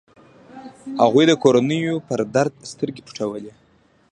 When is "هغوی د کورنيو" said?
1.01-1.95